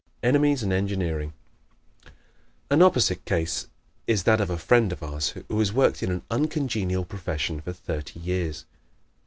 [0.23, 1.31] Enemies and Engineering¶
[2.71, 3.67] An opposite case
[4.07, 7.71] is that of a friend of ours who has worked in an uncongenial profession for
[7.71, 8.65] thirty years.